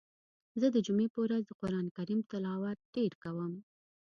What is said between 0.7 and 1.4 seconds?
د جمعی په